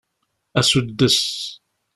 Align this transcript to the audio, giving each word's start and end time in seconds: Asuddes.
Asuddes. 0.59 1.17